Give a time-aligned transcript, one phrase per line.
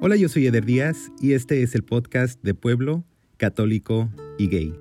[0.00, 3.02] Hola, yo soy Eder Díaz y este es el podcast de Pueblo,
[3.36, 4.08] Católico
[4.38, 4.72] y Gay.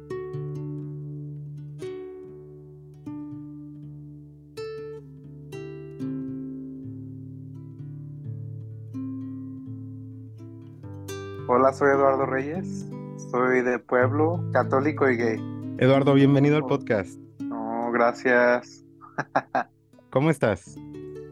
[11.47, 12.85] Hola, soy Eduardo Reyes,
[13.31, 15.39] soy de Pueblo, Católico y Gay.
[15.79, 17.17] Eduardo, bienvenido al podcast.
[17.39, 18.85] No, gracias.
[20.11, 20.75] ¿Cómo estás?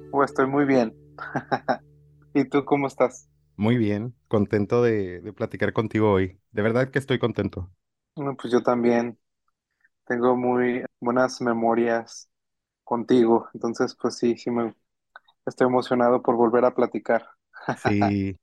[0.09, 0.91] Pues estoy muy bien.
[2.33, 3.29] ¿Y tú cómo estás?
[3.57, 6.39] Muy bien, contento de, de platicar contigo hoy.
[6.51, 7.69] De verdad que estoy contento.
[8.15, 9.19] Bueno, pues yo también
[10.05, 12.29] tengo muy buenas memorias
[12.83, 14.75] contigo, entonces pues sí, sí me
[15.45, 17.27] estoy emocionado por volver a platicar.
[17.73, 18.39] Sí.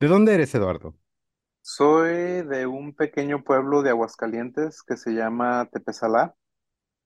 [0.00, 0.96] ¿De dónde eres, Eduardo?
[1.62, 6.34] Soy de un pequeño pueblo de Aguascalientes que se llama Tepesalá.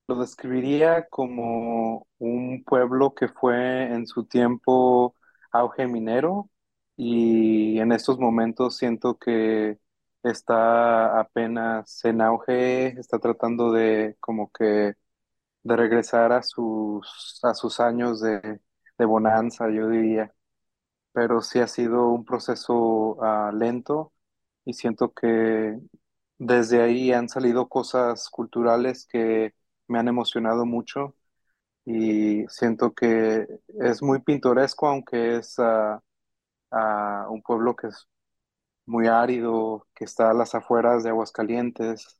[0.08, 5.16] Lo describiría como un pueblo que fue en su tiempo
[5.52, 6.50] auge minero
[6.96, 9.78] y en estos momentos siento que
[10.22, 14.94] está apenas en auge, está tratando de como que
[15.64, 18.60] de regresar a sus a sus años de,
[18.98, 20.34] de bonanza, yo diría.
[21.12, 24.12] Pero sí ha sido un proceso ah, lento
[24.64, 25.78] y siento que
[26.38, 29.54] desde ahí han salido cosas culturales que
[29.88, 31.14] me han emocionado mucho
[31.84, 33.46] y siento que
[33.80, 36.02] es muy pintoresco, aunque es ah,
[36.74, 38.08] ah, un pueblo que es
[38.86, 42.18] muy árido, que está a las afueras de Aguascalientes.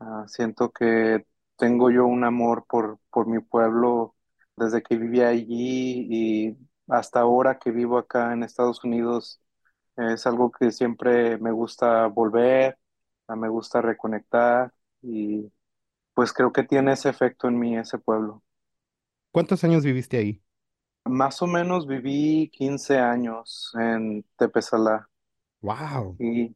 [0.00, 4.14] Ah, siento que tengo yo un amor por, por mi pueblo
[4.56, 9.40] desde que vivía allí y hasta ahora que vivo acá en Estados Unidos.
[9.96, 12.78] Es algo que siempre me gusta volver,
[13.28, 15.52] ah, me gusta reconectar y
[16.14, 18.42] pues creo que tiene ese efecto en mí, ese pueblo.
[19.30, 20.42] ¿Cuántos años viviste ahí?
[21.08, 25.08] Más o menos viví 15 años en Tepesalá
[25.60, 26.18] ¡Wow!
[26.18, 26.54] y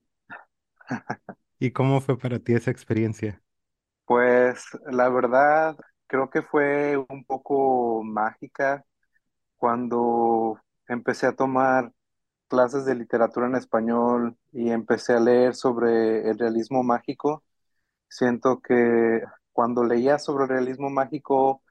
[1.60, 3.40] ¿Y cómo fue para ti esa experiencia?
[4.04, 8.84] pues la verdad creo que fue un poco mágica
[9.56, 10.58] cuando
[10.88, 11.92] empecé a tomar
[12.48, 17.44] clases de literatura en español y empecé a leer sobre el realismo mágico.
[18.08, 19.22] Siento que
[19.52, 21.62] cuando leía sobre el realismo mágico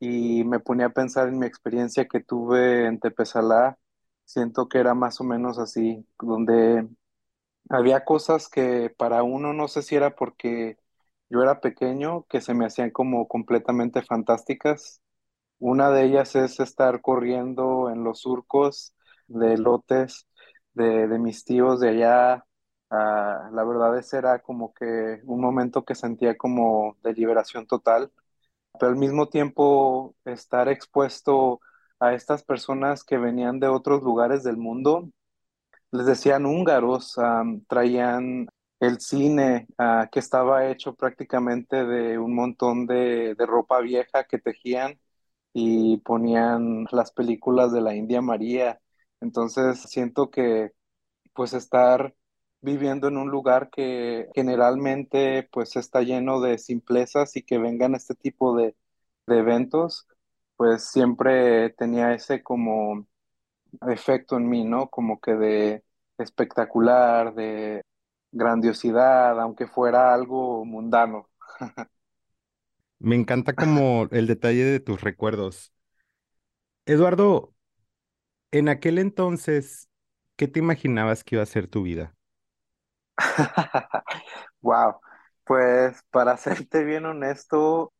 [0.00, 3.78] y me ponía a pensar en mi experiencia que tuve en Tepesalá,
[4.24, 6.88] siento que era más o menos así, donde
[7.70, 10.78] había cosas que para uno no sé si era porque
[11.30, 15.00] yo era pequeño, que se me hacían como completamente fantásticas.
[15.58, 18.94] Una de ellas es estar corriendo en los surcos
[19.28, 20.26] de lotes
[20.74, 22.44] de, de mis tíos de allá.
[22.90, 28.12] Ah, la verdad ese era como que un momento que sentía como de liberación total,
[28.78, 31.60] pero al mismo tiempo estar expuesto
[32.00, 35.10] a estas personas que venían de otros lugares del mundo,
[35.92, 37.16] les decían húngaros,
[37.68, 38.48] traían
[38.80, 44.38] el cine ah, que estaba hecho prácticamente de un montón de, de ropa vieja que
[44.38, 45.00] tejían
[45.52, 48.80] y ponían las películas de la India María.
[49.20, 50.72] Entonces siento que
[51.34, 52.14] pues estar
[52.60, 58.14] viviendo en un lugar que generalmente pues está lleno de simplezas y que vengan este
[58.14, 58.76] tipo de,
[59.26, 60.06] de eventos,
[60.56, 63.06] pues siempre tenía ese como
[63.88, 64.88] efecto en mí, ¿no?
[64.90, 65.84] Como que de
[66.18, 67.82] espectacular, de
[68.32, 71.28] grandiosidad, aunque fuera algo mundano.
[73.00, 75.72] Me encanta como el detalle de tus recuerdos.
[76.86, 77.54] Eduardo,
[78.52, 79.90] en aquel entonces,
[80.36, 82.17] ¿qué te imaginabas que iba a ser tu vida?
[84.62, 85.00] Wow,
[85.44, 87.92] pues para serte bien honesto,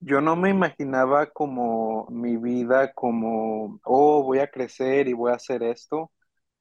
[0.00, 5.36] yo no me imaginaba como mi vida como, oh, voy a crecer y voy a
[5.36, 6.12] hacer esto.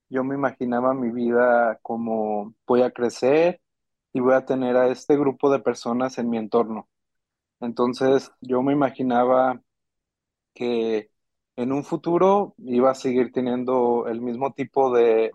[0.10, 3.62] Yo me imaginaba mi vida como voy a crecer
[4.14, 6.90] y voy a tener a este grupo de personas en mi entorno.
[7.62, 9.62] Entonces, yo me imaginaba
[10.54, 11.10] que
[11.56, 15.31] en un futuro iba a seguir teniendo el mismo tipo de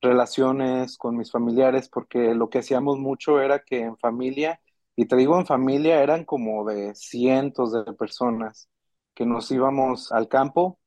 [0.00, 4.60] relaciones con mis familiares, porque lo que hacíamos mucho era que en familia,
[4.96, 8.68] y te digo en familia, eran como de cientos de personas
[9.14, 10.78] que nos íbamos al campo,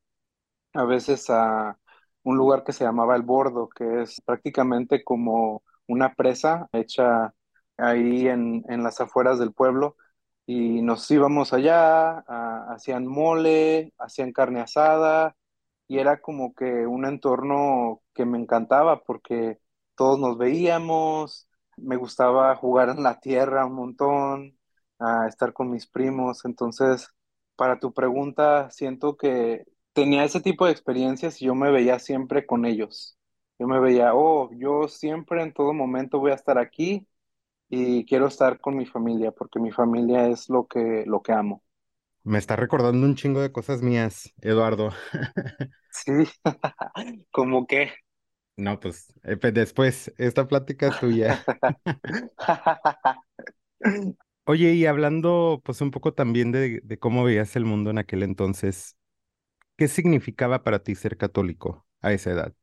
[0.74, 1.78] a veces a
[2.24, 7.34] un lugar que se llamaba El Bordo, que es prácticamente como una presa hecha
[7.78, 9.98] ahí en, en las afueras del pueblo,
[10.46, 12.20] y nos íbamos allá,
[12.74, 15.36] hacían mole, hacían carne asada
[15.92, 19.60] y era como que un entorno que me encantaba porque
[19.96, 24.58] todos nos veíamos, me gustaba jugar en la tierra un montón,
[25.00, 26.46] a estar con mis primos.
[26.46, 27.10] Entonces,
[27.56, 32.46] para tu pregunta, siento que tenía ese tipo de experiencias y yo me veía siempre
[32.46, 33.18] con ellos.
[33.60, 37.06] Yo me veía, oh, yo siempre en todo momento voy a estar aquí
[37.70, 41.64] y quiero estar con mi familia porque mi familia es lo que, lo que amo.
[42.24, 44.92] Me está recordando un chingo de cosas mías, Eduardo.
[45.90, 46.12] Sí,
[47.32, 47.92] como que.
[48.58, 51.48] No, pues eh, pues, después, esta plática es tuya.
[54.46, 58.24] Oye, y hablando pues un poco también de, de cómo veías el mundo en aquel
[58.24, 58.98] entonces,
[59.78, 62.56] ¿qué significaba para ti ser católico a esa edad?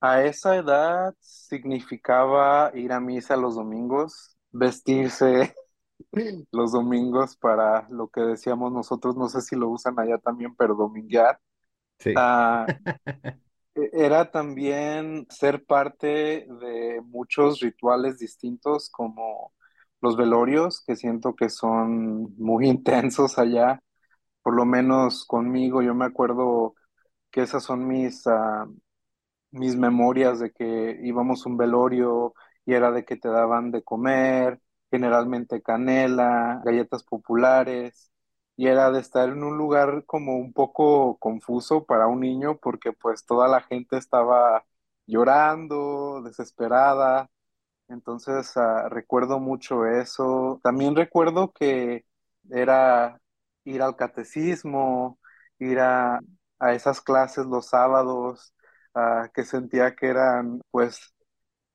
[0.00, 5.54] A esa edad significaba ir a misa los domingos, vestirse
[6.52, 10.74] los domingos para lo que decíamos nosotros, no sé si lo usan allá también, pero
[10.74, 11.40] dominguear.
[11.98, 12.14] Sí.
[12.14, 12.72] Ah,
[13.74, 19.52] e- era también ser parte de muchos rituales distintos como
[20.00, 23.82] los velorios, que siento que son muy intensos allá,
[24.42, 26.74] por lo menos conmigo, yo me acuerdo
[27.30, 28.66] que esas son mis, ah,
[29.50, 32.34] mis memorias de que íbamos a un velorio
[32.66, 38.10] y era de que te daban de comer, generalmente canela, galletas populares,
[38.56, 42.92] y era de estar en un lugar como un poco confuso para un niño porque
[42.92, 44.64] pues toda la gente estaba
[45.06, 47.30] llorando, desesperada.
[47.88, 50.60] Entonces, ah, recuerdo mucho eso.
[50.62, 52.04] También recuerdo que
[52.50, 53.20] era
[53.64, 55.18] ir al catecismo,
[55.58, 56.20] ir a,
[56.58, 58.54] a esas clases los sábados,
[58.94, 61.14] ah, que sentía que eran, pues,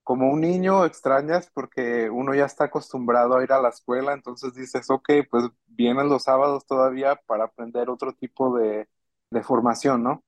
[0.04, 4.54] como un niño extrañas porque uno ya está acostumbrado a ir a la escuela, entonces
[4.56, 8.90] dices, ok, pues vienen los sábados todavía para aprender otro tipo de,
[9.32, 10.24] de formación, ¿no?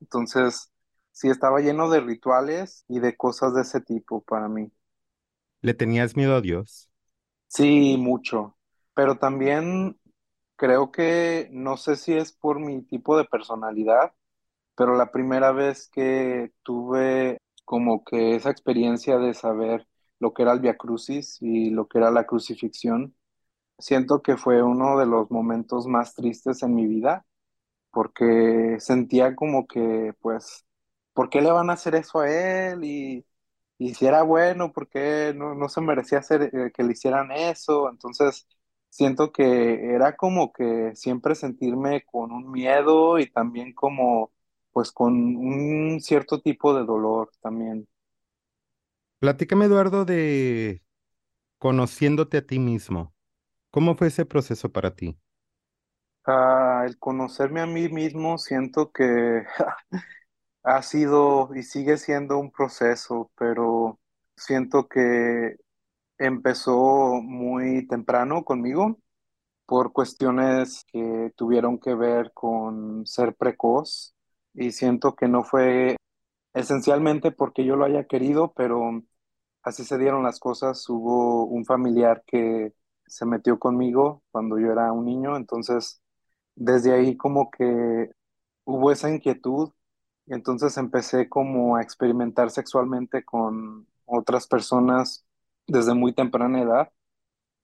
[0.00, 0.72] Entonces,
[1.12, 4.72] sí, estaba lleno de rituales y de cosas de ese tipo para mí.
[5.60, 6.90] ¿Le tenías miedo a Dios?
[7.48, 8.56] Sí, mucho,
[8.94, 9.98] pero también
[10.56, 14.12] creo que no sé si es por mi tipo de personalidad,
[14.76, 19.88] pero la primera vez que tuve como que esa experiencia de saber
[20.20, 23.16] lo que era el Via Crucis y lo que era la crucifixión,
[23.78, 27.26] siento que fue uno de los momentos más tristes en mi vida,
[27.90, 30.66] porque sentía como que, pues,
[31.14, 32.84] ¿por qué le van a hacer eso a él?
[32.84, 33.26] Y
[33.80, 37.32] y si era bueno, ¿por qué no, no se merecía hacer, eh, que le hicieran
[37.32, 37.90] eso?
[37.92, 38.48] Entonces,
[38.90, 44.32] siento que era como que siempre sentirme con un miedo y también como,
[44.76, 47.88] pues con un cierto tipo de dolor también.
[49.18, 50.82] Platícame, Eduardo, de
[51.58, 53.14] conociéndote a ti mismo.
[53.70, 55.18] ¿Cómo fue ese proceso para ti?
[56.28, 59.44] Ah, el conocerme a mí mismo, siento que
[60.64, 64.00] ha sido y sigue siendo un proceso, pero
[64.36, 65.56] siento que
[66.18, 68.98] empezó muy temprano conmigo
[69.66, 74.15] por cuestiones que tuvieron que ver con ser precoz
[74.56, 75.96] y siento que no fue
[76.54, 79.02] esencialmente porque yo lo haya querido, pero
[79.62, 80.88] así se dieron las cosas.
[80.88, 82.74] Hubo un familiar que
[83.06, 86.02] se metió conmigo cuando yo era un niño, entonces
[86.56, 88.10] desde ahí como que
[88.64, 89.72] hubo esa inquietud
[90.26, 95.26] y entonces empecé como a experimentar sexualmente con otras personas
[95.66, 96.92] desde muy temprana edad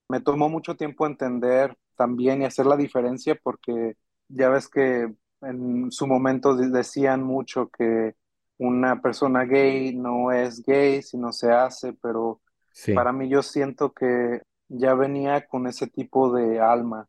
[0.09, 3.97] me tomó mucho tiempo entender también y hacer la diferencia porque
[4.27, 5.13] ya ves que
[5.45, 8.15] en su momento de- decían mucho que
[8.57, 12.93] una persona gay no es gay si no se hace, pero Sí.
[12.93, 17.07] para mí yo siento que ya venía con ese tipo de alma,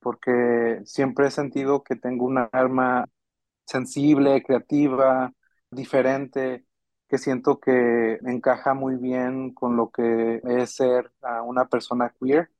[0.00, 3.06] porque siempre he sentido que tengo una alma
[3.66, 5.32] sensible, creativa,
[5.70, 6.66] diferente,
[7.08, 11.12] que siento que encaja muy bien con lo que es ser
[11.46, 12.50] una persona queer.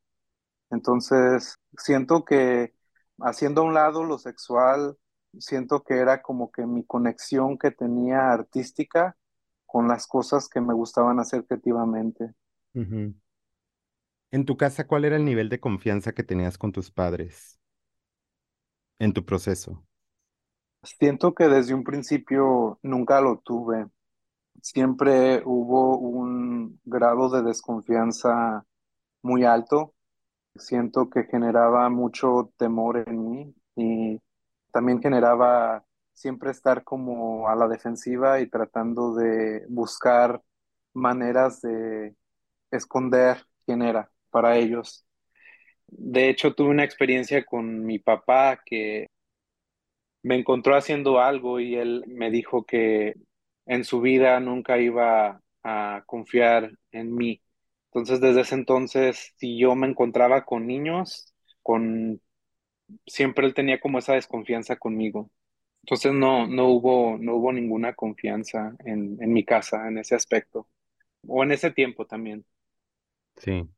[0.70, 2.74] Entonces, siento que
[3.20, 4.98] haciendo a un lado lo sexual,
[5.38, 9.16] siento que era como que mi conexión que tenía artística
[9.66, 12.34] con las cosas que me gustaban hacer creativamente.
[14.32, 17.58] En tu casa, ¿cuál era el nivel de confianza que tenías con tus padres
[18.98, 19.84] en tu proceso?
[20.82, 23.86] Siento que desde un principio nunca lo tuve.
[24.62, 28.64] Siempre hubo un grado de desconfianza
[29.22, 29.94] muy alto.
[30.56, 34.20] Siento que generaba mucho temor en mí y
[34.74, 40.42] también generaba siempre estar como a la defensiva y tratando de buscar
[40.94, 42.16] maneras de
[42.72, 45.06] esconder quién era para ellos.
[45.88, 49.08] De hecho, tuve una experiencia con mi papá que
[50.22, 53.14] me encontró haciendo algo y él me dijo que
[53.66, 57.42] en su vida nunca iba a confiar en mí.
[57.92, 62.20] Entonces, desde ese entonces, si yo me encontraba con niños, con
[63.06, 65.30] siempre él tenía como esa desconfianza conmigo.
[65.84, 70.68] Entonces no, no hubo, no hubo ninguna confianza en, en mi casa en ese aspecto,
[71.28, 72.44] o en ese tiempo también.
[73.36, 73.68] Sí,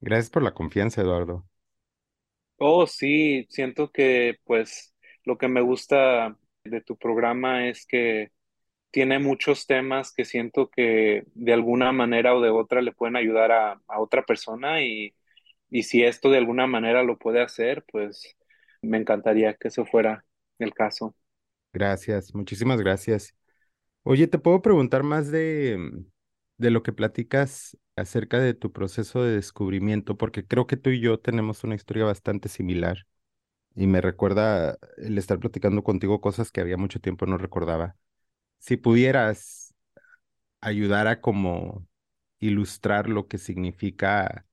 [0.00, 1.46] gracias por la confianza, Eduardo.
[2.58, 4.94] Oh, sí, siento que pues
[5.24, 8.32] lo que me gusta de tu programa es que
[8.92, 13.52] tiene muchos temas que siento que de alguna manera o de otra le pueden ayudar
[13.52, 15.14] a, a otra persona y,
[15.70, 18.35] y si esto de alguna manera lo puede hacer, pues
[18.86, 20.24] me encantaría que eso fuera
[20.58, 21.14] el caso.
[21.72, 23.34] Gracias, muchísimas gracias.
[24.04, 25.78] Oye, ¿te puedo preguntar más de,
[26.58, 30.16] de lo que platicas acerca de tu proceso de descubrimiento?
[30.18, 33.06] Porque creo que tú y yo tenemos una historia bastante similar
[33.76, 37.96] y me recuerda el estar platicando contigo cosas que había mucho tiempo no recordaba.
[38.58, 39.74] Si pudieras
[40.60, 41.86] ayudar a como
[42.40, 44.46] ilustrar lo que significa,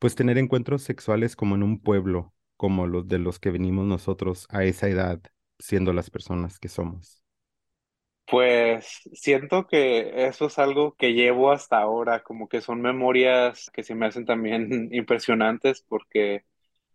[0.00, 4.46] pues tener encuentros sexuales como en un pueblo, como los de los que venimos nosotros
[4.50, 5.20] a esa edad,
[5.58, 7.22] siendo las personas que somos.
[8.28, 13.84] Pues siento que eso es algo que llevo hasta ahora, como que son memorias que
[13.84, 16.44] se me hacen también impresionantes porque,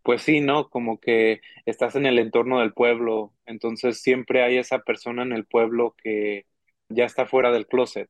[0.04, 0.70] pues sí, ¿no?
[0.70, 5.46] Como que estás en el entorno del pueblo, entonces siempre hay esa persona en el
[5.46, 6.48] pueblo que
[6.90, 8.10] ya está fuera del closet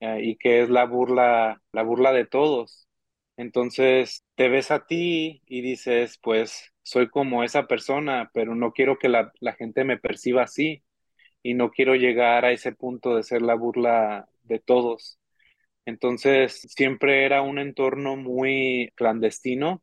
[0.00, 2.88] eh, y que es la burla, la burla de todos.
[3.36, 8.98] Entonces te ves a ti y dices, pues soy como esa persona, pero no quiero
[8.98, 10.82] que la, la gente me perciba así
[11.42, 15.18] y no quiero llegar a ese punto de ser la burla de todos.
[15.86, 19.82] Entonces, siempre era un entorno muy clandestino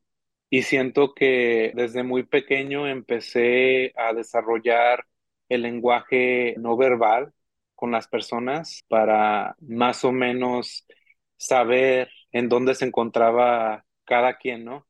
[0.49, 5.05] y siento que desde muy pequeño empecé a desarrollar
[5.49, 7.33] el lenguaje no verbal
[7.75, 10.87] con las personas para más o menos
[11.37, 14.87] saber en dónde se encontraba cada quien, ¿no?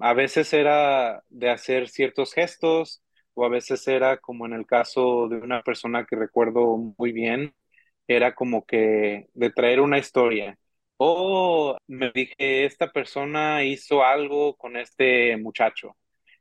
[0.00, 3.02] A veces era de hacer ciertos gestos
[3.34, 7.54] o a veces era como en el caso de una persona que recuerdo muy bien,
[8.08, 10.58] era como que de traer una historia.
[10.98, 15.96] O me dije, esta persona hizo algo con este muchacho.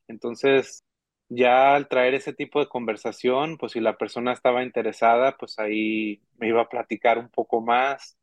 [0.08, 0.84] Entonces,
[1.30, 6.22] ya al traer ese tipo de conversación, pues si la persona estaba interesada, pues ahí
[6.38, 8.18] me iba a platicar un poco más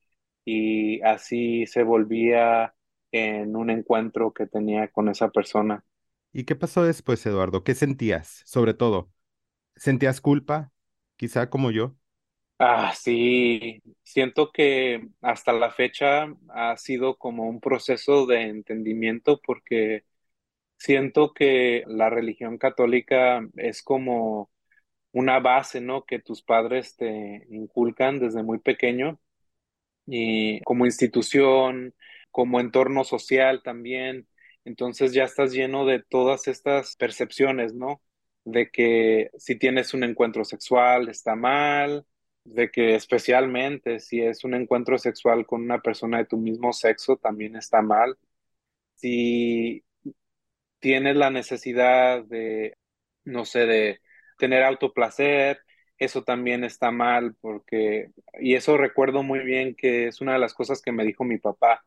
[0.45, 2.75] y así se volvía
[3.13, 5.85] en un encuentro que tenía con esa persona.
[6.33, 7.65] ¿Y qué pasó después, Eduardo?
[7.65, 8.43] ¿Qué sentías?
[8.47, 9.13] Sobre todo,
[9.77, 10.73] ¿sentías culpa?
[11.17, 11.97] Quizá como yo.
[12.65, 20.05] Ah, sí, siento que hasta la fecha ha sido como un proceso de entendimiento porque
[20.79, 24.51] siento que la religión católica es como
[25.13, 26.05] una base, ¿no?
[26.07, 29.21] Que tus padres te inculcan desde muy pequeño
[30.07, 31.95] y como institución,
[32.33, 34.29] como entorno social también.
[34.65, 38.03] Entonces ya estás lleno de todas estas percepciones, ¿no?
[38.45, 42.07] De que si tienes un encuentro sexual está mal,
[42.45, 47.17] de que especialmente si es un encuentro sexual con una persona de tu mismo sexo
[47.17, 48.19] también está mal.
[48.97, 49.85] Si
[50.81, 52.77] tienes la necesidad de,
[53.25, 54.01] no sé, de
[54.39, 55.61] tener autoplacer,
[55.99, 58.11] eso también está mal porque,
[58.41, 61.39] y eso recuerdo muy bien que es una de las cosas que me dijo mi
[61.39, 61.85] papá.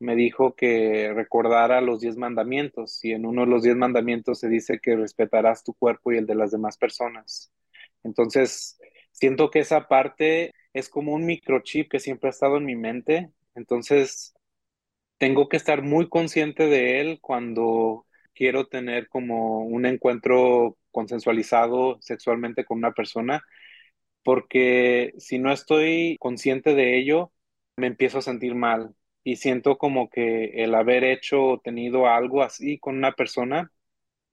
[0.00, 4.48] Me dijo que recordara los diez mandamientos y en uno de los diez mandamientos se
[4.48, 7.52] dice que respetarás tu cuerpo y el de las demás personas.
[8.02, 8.78] Entonces,
[9.12, 13.30] siento que esa parte es como un microchip que siempre ha estado en mi mente.
[13.54, 14.34] Entonces,
[15.18, 22.64] tengo que estar muy consciente de él cuando quiero tener como un encuentro consensualizado sexualmente
[22.64, 23.42] con una persona,
[24.22, 27.32] porque si no estoy consciente de ello,
[27.76, 28.94] me empiezo a sentir mal
[29.24, 33.72] y siento como que el haber hecho o tenido algo así con una persona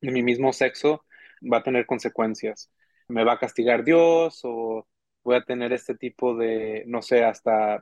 [0.01, 1.05] de mi mismo sexo
[1.41, 2.71] va a tener consecuencias.
[3.07, 4.87] Me va a castigar Dios o
[5.23, 7.81] voy a tener este tipo de, no sé, hasta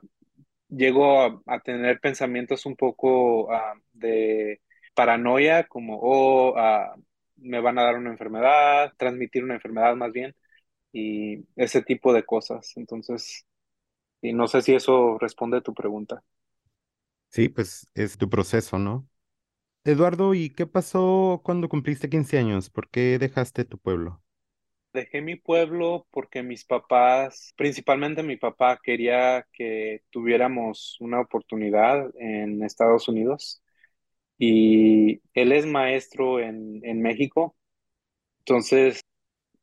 [0.68, 4.62] llego a, tener pensamientos un poco ah, de
[4.94, 6.94] paranoia, como, oh, ah,
[7.36, 10.34] me van a dar una enfermedad, transmitir una enfermedad más bien,
[10.92, 12.76] y ese tipo de cosas.
[12.76, 13.46] Entonces,
[14.22, 16.24] y no sé si eso responde a tu pregunta.
[17.30, 19.08] Sí, pues es tu proceso, ¿no?
[19.84, 22.70] Eduardo, ¿y qué pasó cuando cumpliste 15 años?
[22.70, 24.22] ¿Por qué dejaste tu pueblo?
[24.92, 32.62] Dejé mi pueblo porque mis papás, principalmente mi papá, quería que tuviéramos una oportunidad en
[32.64, 33.62] Estados Unidos
[34.38, 37.56] y él es maestro en, en México.
[38.40, 39.02] Entonces,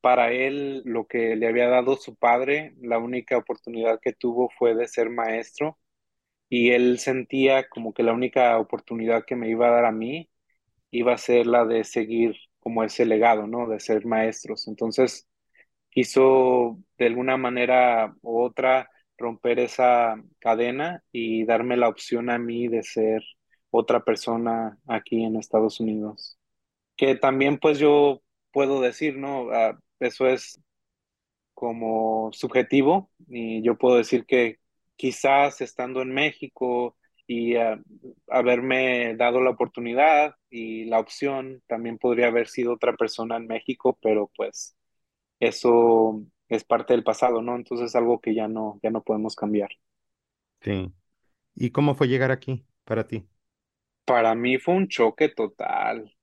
[0.02, 4.76] para él, lo que le había dado su padre, la única oportunidad que tuvo fue
[4.76, 5.80] de ser maestro
[6.50, 10.30] y él sentía como que la única oportunidad que me iba a dar a mí
[10.92, 13.68] iba a ser la de seguir como ese legado, ¿no?
[13.68, 14.68] De ser maestros.
[14.68, 15.28] Entonces,
[15.90, 22.68] quiso de alguna manera u otra romper esa cadena y darme la opción a mí
[22.68, 23.24] de ser
[23.72, 26.38] otra persona aquí en Estados Unidos.
[26.98, 29.50] Que también pues yo puedo decir, ¿no?
[29.52, 30.62] Ah, eso es
[31.54, 34.60] como subjetivo y yo puedo decir que
[34.98, 37.80] quizás estando en México y ah,
[38.30, 43.98] haberme dado la oportunidad y la opción, también podría haber sido otra persona en México,
[44.02, 44.76] pero pues
[45.40, 47.56] eso es parte del pasado, ¿no?
[47.56, 49.70] Entonces es algo que ya no, ya no podemos cambiar.
[50.62, 50.92] Sí.
[51.56, 53.28] ¿Y cómo fue llegar aquí para ti?
[54.06, 56.14] Para mí fue un choque total,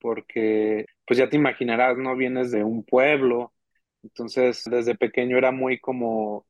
[0.00, 2.16] porque pues ya te imaginarás, ¿no?
[2.16, 3.52] Vienes de un pueblo,
[4.02, 6.46] entonces desde pequeño era muy como,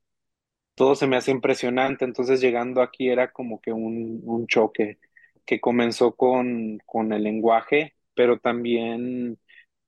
[0.74, 4.98] todo se me hacía impresionante, entonces llegando aquí era como que un, un choque
[5.46, 9.38] que comenzó con, con el lenguaje, pero también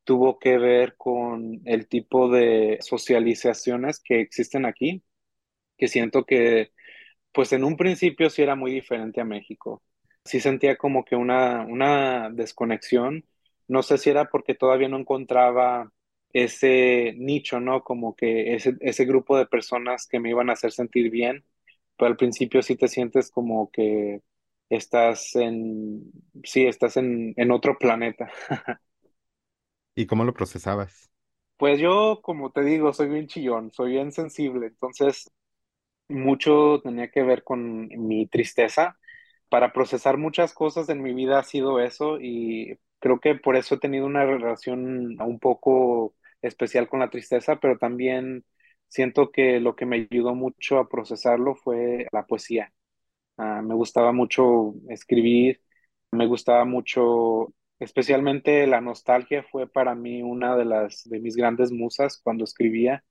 [0.05, 5.05] tuvo que ver con el tipo de socializaciones que existen aquí,
[5.77, 6.73] que siento que
[7.33, 9.83] pues en un principio sí era muy diferente a México.
[10.25, 13.25] Sí sentía como que una, una desconexión.
[13.69, 15.93] No sé si era porque todavía no encontraba
[16.33, 17.83] ese nicho, ¿no?
[17.85, 21.45] Como que ese, ese grupo de personas que me iban a hacer sentir bien,
[21.97, 24.23] pero al principio sí te sientes como que
[24.71, 26.03] estás en,
[26.45, 28.31] sí, estás en, en otro planeta.
[29.97, 31.11] ¿Y cómo lo procesabas?
[31.57, 35.31] Pues yo, como te digo, soy bien chillón, soy bien sensible, entonces
[36.09, 38.99] mucho tenía que ver con mi tristeza.
[39.51, 43.75] Para procesar muchas cosas en mi vida ha sido eso y creo que por eso
[43.77, 48.45] he tenido una relación un poco especial con la tristeza, pero también
[48.89, 52.73] siento que lo que me ayudó mucho a procesarlo fue la poesía.
[53.39, 55.61] Ah, me gustaba mucho escribir,
[56.11, 61.71] me gustaba mucho, especialmente la nostalgia fue para mí una de las de mis grandes
[61.73, 63.05] musas cuando escribía.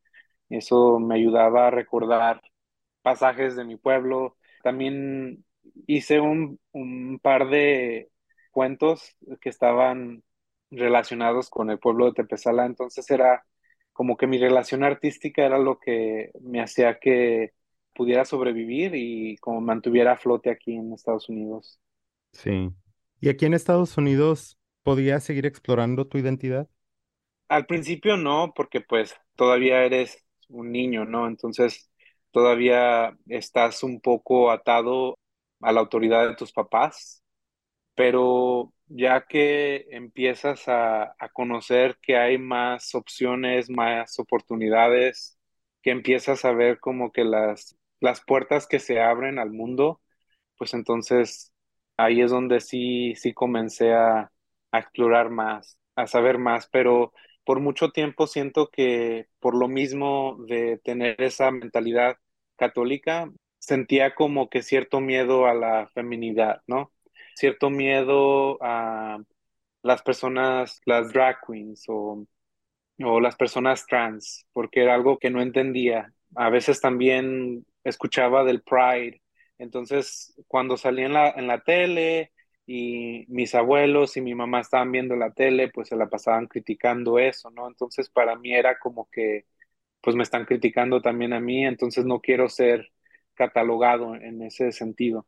[0.49, 2.41] Eso me ayudaba a recordar
[3.01, 4.37] pasajes de mi pueblo.
[4.63, 5.45] También
[5.87, 8.09] hice un, un par de
[8.55, 10.23] cuentos que estaban
[10.71, 13.45] relacionados con el pueblo de Tepezala, entonces era
[13.91, 17.51] como que mi relación artística era lo que me hacía que
[17.93, 21.81] pudiera sobrevivir y como mantuviera a flote aquí en Estados Unidos.
[22.31, 22.71] Sí.
[23.19, 26.69] ¿Y aquí en Estados Unidos podías seguir explorando tu identidad?
[27.49, 31.27] Al principio no, porque pues todavía eres un niño, ¿no?
[31.27, 31.91] Entonces
[32.31, 35.19] todavía estás un poco atado
[35.59, 37.21] a la autoridad de tus papás,
[37.95, 45.37] pero ya que empiezas a, a conocer que hay más opciones, más oportunidades,
[45.81, 50.01] que empiezas a ver como que las, las puertas que se abren al mundo,
[50.57, 51.53] pues entonces
[51.97, 54.31] ahí es donde sí, sí comencé a,
[54.71, 57.13] a explorar más, a saber más, pero
[57.45, 62.17] por mucho tiempo siento que por lo mismo de tener esa mentalidad
[62.57, 66.91] católica, sentía como que cierto miedo a la feminidad, ¿no?
[67.35, 69.19] Cierto miedo a
[69.83, 72.25] las personas, las drag queens o,
[73.03, 76.13] o las personas trans, porque era algo que no entendía.
[76.35, 79.21] A veces también escuchaba del Pride.
[79.57, 82.31] Entonces, cuando salí en la, en la tele
[82.65, 87.19] y mis abuelos y mi mamá estaban viendo la tele, pues se la pasaban criticando
[87.19, 87.67] eso, ¿no?
[87.67, 89.45] Entonces, para mí era como que
[90.01, 92.91] pues me están criticando también a mí, entonces no quiero ser
[93.35, 95.27] catalogado en ese sentido.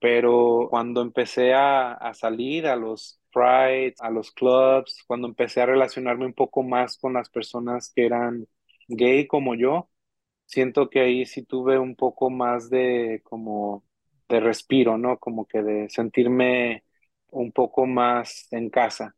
[0.00, 5.66] Pero cuando empecé a, a salir a los prides, a los clubs, cuando empecé a
[5.66, 8.46] relacionarme un poco más con las personas que eran
[8.88, 9.90] gay como yo,
[10.46, 13.84] siento que ahí sí tuve un poco más de como
[14.28, 15.18] de respiro, ¿no?
[15.18, 16.84] Como que de sentirme
[17.30, 19.16] un poco más en casa,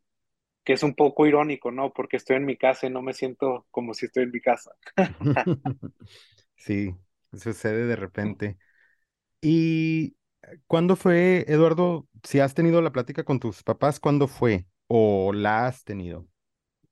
[0.64, 1.92] que es un poco irónico, ¿no?
[1.92, 4.72] Porque estoy en mi casa y no me siento como si estoy en mi casa.
[6.56, 6.96] Sí,
[7.32, 8.58] sucede de repente.
[9.42, 10.16] ¿Y
[10.66, 15.66] cuándo fue, Eduardo, si has tenido la plática con tus papás, cuándo fue o la
[15.66, 16.26] has tenido?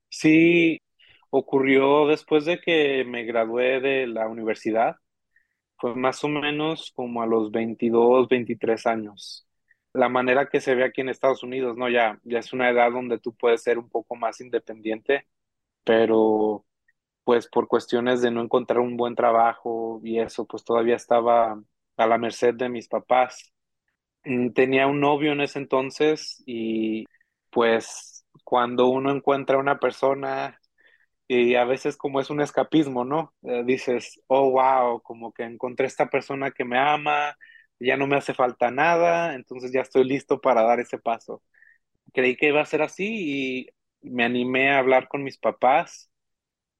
[0.08, 0.80] Sí,
[1.30, 4.96] ocurrió después de que me gradué de la universidad.
[5.78, 9.46] Fue más o menos como a los 22, 23 años.
[9.92, 11.88] La manera que se ve aquí en Estados Unidos, ¿no?
[11.88, 15.26] Ya, ya es una edad donde tú puedes ser un poco más independiente,
[15.84, 16.64] pero
[17.24, 21.62] pues por cuestiones de no encontrar un buen trabajo y eso, pues todavía estaba
[21.98, 23.52] a la merced de mis papás.
[24.24, 27.06] Mm, Tenía un novio en ese entonces y
[27.50, 30.60] pues cuando uno encuentra una persona
[31.28, 33.34] y a veces como es un escapismo, ¿no?
[33.42, 37.36] Eh, dices, oh, wow, como que encontré esta persona que me ama,
[37.80, 41.42] ya no me hace falta nada, entonces ya estoy listo para dar ese paso.
[42.12, 43.68] Creí que iba a ser así
[44.02, 46.10] y me animé a hablar con mis papás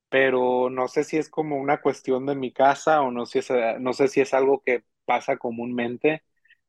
[0.09, 3.41] pero no sé si es como una cuestión de mi casa o no si
[3.81, 6.23] no sé si es algo que pasa comúnmente,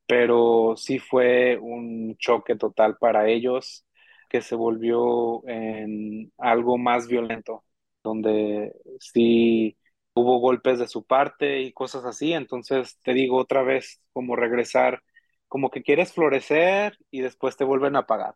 [0.06, 3.86] pero sí fue un choque total para ellos
[4.28, 7.64] que se volvió en algo más violento,
[8.02, 9.76] donde sí
[10.14, 15.02] hubo golpes de su parte y cosas así, entonces te digo otra vez como regresar,
[15.48, 18.34] como que quieres florecer y después te vuelven a apagar.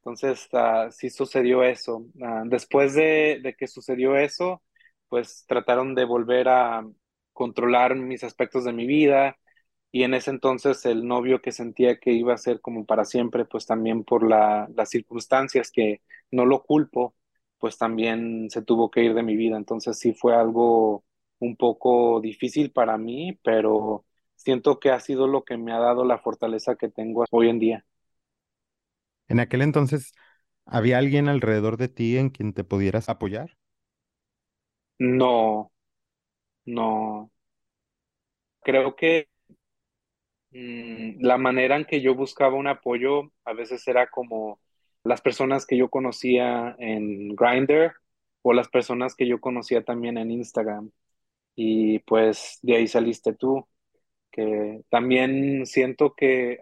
[0.00, 2.06] Entonces, ah, sí sucedió eso.
[2.22, 4.62] Ah, después de, de que sucedió eso,
[5.08, 6.84] pues trataron de volver a
[7.32, 9.38] controlar mis aspectos de mi vida
[9.92, 13.44] y en ese entonces el novio que sentía que iba a ser como para siempre,
[13.44, 17.14] pues también por la, las circunstancias que no lo culpo,
[17.58, 19.56] pues también se tuvo que ir de mi vida.
[19.56, 21.04] Entonces sí fue algo
[21.40, 24.04] un poco difícil para mí, pero
[24.36, 27.58] siento que ha sido lo que me ha dado la fortaleza que tengo hoy en
[27.58, 27.86] día.
[29.28, 30.12] En aquel entonces,
[30.66, 33.56] ¿había alguien alrededor de ti en quien te pudieras apoyar?
[34.98, 35.71] No,
[36.64, 37.30] no.
[38.62, 39.28] Creo que
[40.50, 44.60] mm, la manera en que yo buscaba un apoyo a veces era como
[45.04, 47.92] las personas que yo conocía en Grindr
[48.42, 50.90] o las personas que yo conocía también en Instagram.
[51.56, 53.68] Y pues de ahí saliste tú,
[54.32, 56.60] que también siento que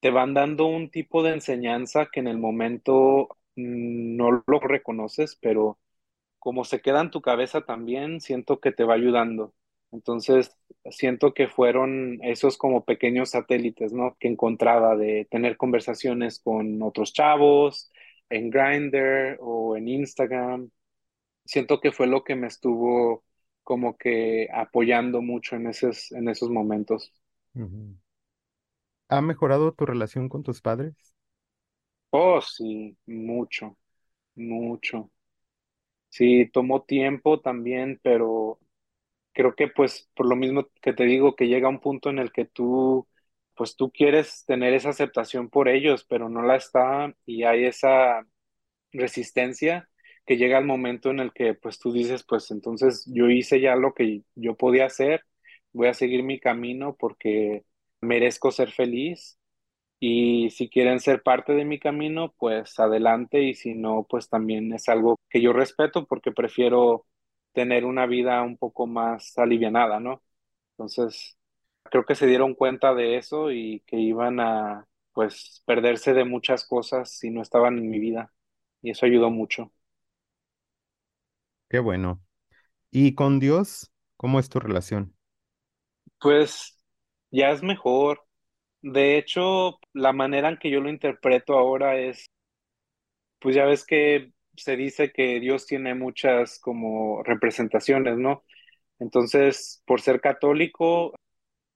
[0.00, 5.36] te van dando un tipo de enseñanza que en el momento mm, no lo reconoces,
[5.40, 5.78] pero
[6.44, 9.54] como se queda en tu cabeza también, siento que te va ayudando.
[9.92, 10.56] Entonces,
[10.90, 14.16] siento que fueron esos como pequeños satélites, ¿no?
[14.20, 17.90] Que encontraba de tener conversaciones con otros chavos
[18.28, 20.70] en Grindr o en Instagram.
[21.46, 23.24] Siento que fue lo que me estuvo
[23.62, 27.12] como que apoyando mucho en esos, en esos momentos.
[29.08, 30.94] ¿Ha mejorado tu relación con tus padres?
[32.12, 33.76] Oh, sí, mucho,
[34.36, 35.10] mucho.
[36.16, 38.60] Sí, tomó tiempo también, pero
[39.32, 42.32] creo que pues por lo mismo que te digo, que llega un punto en el
[42.32, 43.08] que tú,
[43.56, 48.26] pues tú quieres tener esa aceptación por ellos, pero no la está y hay esa
[48.92, 49.88] resistencia
[50.26, 53.76] que llega el momento en el que pues tú dices, pues entonces yo hice ya
[53.76, 55.24] lo que yo podía hacer,
[55.72, 57.64] voy a seguir mi camino porque
[58.02, 59.38] merezco ser feliz
[60.46, 64.72] y si quieren ser parte de mi camino, pues adelante y si no, pues también
[64.72, 67.06] es algo que yo respeto porque prefiero
[67.52, 70.22] tener una vida un poco más alivianada, ¿no?
[70.72, 71.38] Entonces,
[71.84, 76.66] creo que se dieron cuenta de eso y que iban a, pues, perderse de muchas
[76.66, 78.32] cosas si no estaban en mi vida
[78.82, 79.72] y eso ayudó mucho.
[81.68, 82.22] Qué bueno.
[82.92, 85.16] ¿Y con Dios, cómo es tu relación?
[86.20, 86.76] Pues
[87.30, 88.24] ya es mejor.
[88.84, 92.26] De hecho, la manera en que yo lo interpreto ahora es
[93.40, 98.44] pues ya ves que se dice que Dios tiene muchas como representaciones, ¿no?
[98.98, 101.14] Entonces, por ser católico,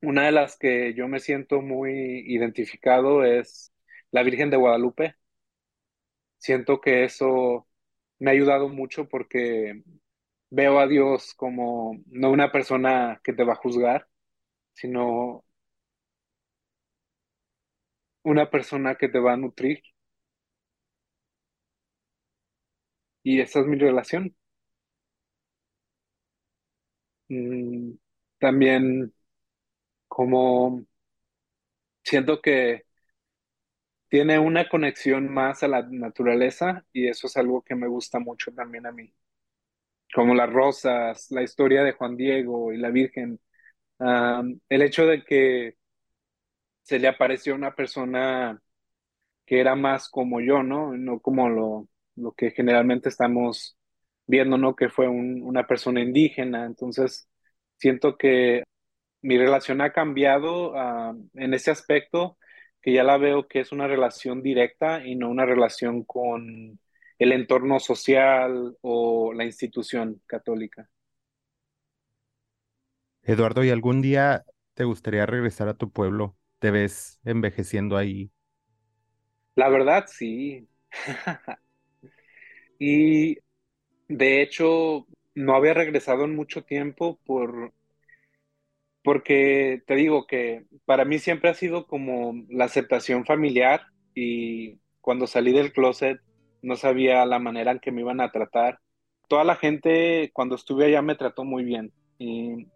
[0.03, 1.92] una de las que yo me siento muy
[2.27, 3.73] identificado es
[4.12, 5.16] la Virgen de Guadalupe.
[6.38, 7.66] Siento que eso
[8.18, 9.83] me ha ayudado mucho porque
[10.51, 14.09] veo a Dios como no una persona que te va a juzgar,
[14.75, 15.44] sino
[18.28, 19.82] una persona que te va a nutrir.
[23.22, 24.34] Y esa es mi relación.
[27.28, 27.92] Mm,
[28.38, 29.12] también
[30.08, 30.84] como
[32.02, 32.84] siento que
[34.10, 38.52] tiene una conexión más a la naturaleza y eso es algo que me gusta mucho
[38.52, 39.12] también a mí.
[40.14, 43.40] Como las rosas, la historia de Juan Diego y la Virgen.
[44.00, 45.76] Am, el hecho de que
[46.88, 48.62] se le apareció una persona
[49.46, 50.96] que era más como yo, ¿no?
[50.96, 53.79] No como lo, lo que generalmente estamos
[54.27, 54.77] viendo, ¿no?
[54.77, 56.66] Que fue un- una persona indígena.
[56.66, 57.29] Entonces,
[57.79, 58.64] siento que
[59.22, 62.38] mi relación ha cambiado ah, en ese aspecto,
[62.83, 66.81] que ya la veo que es una relación directa y no una relación con
[67.18, 70.90] el entorno social o la institución católica.
[73.24, 76.38] Eduardo, ¿y algún día te gustaría regresar a tu pueblo?
[76.59, 78.31] ¿Te ves envejeciendo ahí?
[79.55, 80.68] La verdad, sí.
[82.79, 83.38] Y
[84.09, 87.73] de hecho, no había regresado en mucho tiempo por,
[89.03, 93.83] porque te digo que para mí siempre ha sido como la aceptación familiar
[94.14, 96.21] y cuando salí del closet
[96.62, 98.81] no sabía la manera en que me iban a tratar.
[99.29, 102.66] Toda la gente cuando estuve allá me trató muy bien y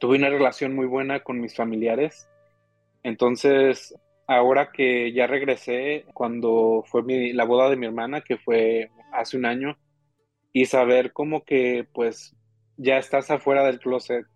[0.00, 2.28] tuve una relación muy buena con mis familiares.
[3.04, 3.94] Entonces,
[4.26, 9.44] ahora que ya regresé, cuando fue la boda de mi hermana, que fue hace un
[9.44, 9.76] año,
[10.52, 12.34] y saber como que pues
[12.76, 14.26] ya estás afuera del closet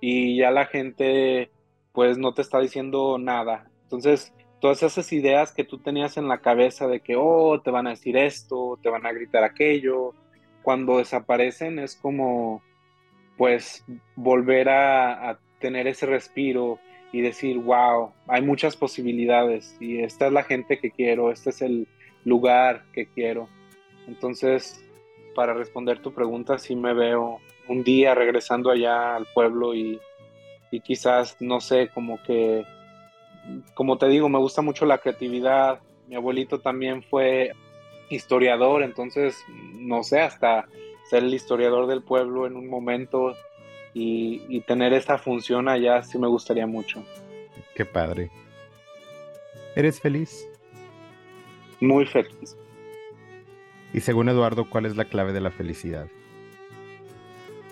[0.00, 1.50] y ya la gente
[1.92, 3.70] pues no te está diciendo nada.
[3.84, 7.86] Entonces, todas esas ideas que tú tenías en la cabeza de que, oh, te van
[7.86, 10.14] a decir esto, te van a gritar aquello,
[10.62, 12.62] cuando desaparecen es como
[13.38, 13.84] pues
[14.16, 16.78] volver a tener ese respiro
[17.12, 21.60] y decir, wow, hay muchas posibilidades y esta es la gente que quiero, este es
[21.60, 21.86] el
[22.24, 23.48] lugar que quiero.
[24.08, 24.82] Entonces,
[25.34, 30.00] para responder tu pregunta, sí me veo un día regresando allá al pueblo y,
[30.70, 32.64] y quizás, no sé, como que,
[33.74, 35.80] como te digo, me gusta mucho la creatividad.
[36.08, 37.52] Mi abuelito también fue
[38.08, 39.36] historiador, entonces,
[39.74, 40.66] no sé, hasta
[41.04, 43.34] ser el historiador del pueblo en un momento
[43.94, 47.04] y, y tener esa función allá sí me gustaría mucho.
[47.74, 48.30] Qué padre.
[49.74, 50.48] ¿Eres feliz?
[51.80, 52.56] Muy feliz.
[53.92, 56.06] Y según Eduardo, ¿cuál es la clave de la felicidad?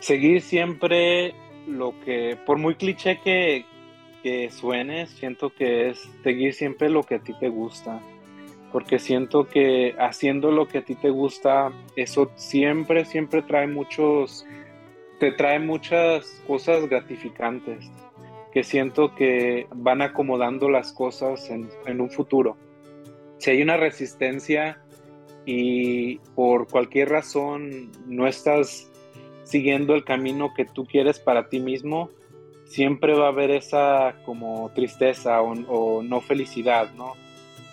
[0.01, 1.35] Seguir siempre
[1.67, 3.65] lo que, por muy cliché que,
[4.23, 8.01] que suene, siento que es seguir siempre lo que a ti te gusta.
[8.73, 14.47] Porque siento que haciendo lo que a ti te gusta, eso siempre, siempre trae muchos,
[15.21, 17.91] te trae muchas cosas gratificantes
[18.53, 22.57] que siento que van acomodando las cosas en, un futuro.
[23.39, 24.83] Si hay una resistencia
[25.45, 28.91] y por cualquier razón no estás
[29.45, 32.11] siguiendo el camino que tú quieres para ti mismo,
[32.65, 37.13] siempre va a haber esa como tristeza o no felicidad, ¿no?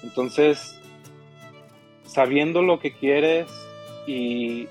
[0.04, 0.80] Entonces,
[2.04, 3.48] sabiendo lo que quieres
[4.06, 4.68] y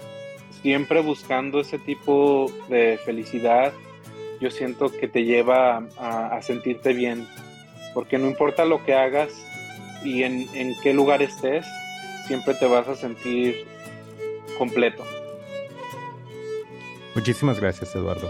[0.66, 3.72] siempre buscando ese tipo de felicidad,
[4.40, 7.24] yo siento que te lleva a, a sentirte bien,
[7.94, 9.30] porque no importa lo que hagas
[10.02, 11.64] y en, en qué lugar estés,
[12.26, 13.64] siempre te vas a sentir
[14.58, 15.04] completo.
[17.14, 18.28] Muchísimas gracias, Eduardo.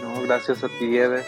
[0.00, 1.24] No, gracias a ti, Eve.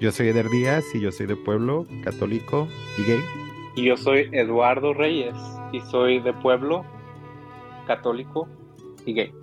[0.00, 3.20] Yo soy Eder Díaz y yo soy de pueblo, católico y gay.
[3.76, 5.36] Y yo soy Eduardo Reyes
[5.72, 6.86] y soy de pueblo,
[7.86, 8.48] católico
[9.04, 9.34] y gay.